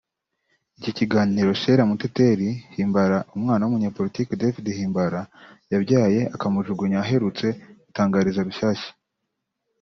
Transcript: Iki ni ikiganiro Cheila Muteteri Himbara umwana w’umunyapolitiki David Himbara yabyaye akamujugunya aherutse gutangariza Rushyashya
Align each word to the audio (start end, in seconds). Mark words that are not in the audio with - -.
Iki 0.79 0.91
ni 0.91 0.93
ikiganiro 0.93 1.49
Cheila 1.61 1.83
Muteteri 1.89 2.47
Himbara 2.75 3.17
umwana 3.37 3.61
w’umunyapolitiki 3.63 4.39
David 4.41 4.67
Himbara 4.77 5.21
yabyaye 5.71 6.19
akamujugunya 6.35 6.97
aherutse 7.05 7.47
gutangariza 7.85 8.47
Rushyashya 8.47 8.91